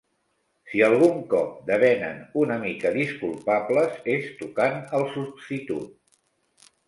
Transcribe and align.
Si 0.69 0.79
algun 0.85 1.19
cop 1.33 1.51
de 1.67 1.75
venen 1.83 2.23
una 2.45 2.57
mica 2.63 2.93
disculpables, 2.95 3.99
és 4.15 4.25
tocant 4.39 4.79
al 5.01 5.05
substitut. 5.19 5.95